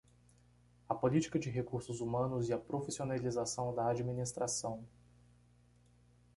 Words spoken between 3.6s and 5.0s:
da administração